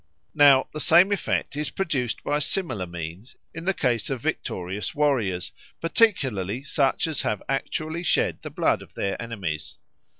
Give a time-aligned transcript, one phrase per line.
[0.33, 5.51] Now the same effect is produced by similar means in the case of victorious warriors,
[5.79, 9.77] particularly such as have actually shed the blood of their enemies.